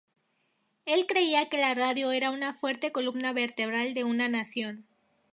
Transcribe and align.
Él 0.87 1.05
creía 1.07 1.47
que 1.47 1.59
la 1.59 1.75
radio 1.75 2.09
era 2.11 2.31
una 2.31 2.53
fuerte 2.55 2.91
columna 2.91 3.33
vertebral 3.33 3.93
de 3.93 4.03
una 4.03 4.29
nación. 4.29 4.87